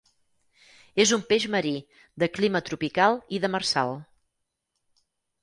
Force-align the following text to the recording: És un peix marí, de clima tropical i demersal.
És 1.03 1.11
un 1.17 1.21
peix 1.31 1.45
marí, 1.55 1.73
de 2.23 2.31
clima 2.39 2.63
tropical 2.71 3.19
i 3.39 3.43
demersal. 3.45 3.95